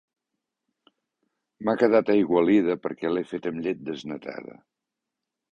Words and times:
M'ha 1.67 1.75
quedat 1.83 2.09
aigualida 2.15 2.79
perquè 2.87 3.13
l'he 3.15 3.25
fet 3.35 3.47
amb 3.53 3.63
llet 3.67 3.87
desnatada 3.91 4.61